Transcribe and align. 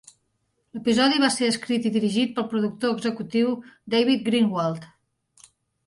L'episodi 0.77 1.21
va 1.23 1.29
ser 1.35 1.49
escrit 1.51 1.85
i 1.91 1.93
dirigit 1.99 2.35
pel 2.39 2.49
productor 2.55 2.97
executiu 2.99 3.55
David 3.97 4.29
Greenwalt. 4.31 4.93